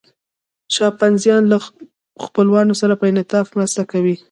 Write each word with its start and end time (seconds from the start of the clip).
شامپانزیان 0.75 1.43
له 1.51 1.57
خپلوانو 2.25 2.73
سره 2.81 2.93
په 2.99 3.05
انعطاف 3.11 3.47
مرسته 3.57 3.81
کوي. 3.91 4.15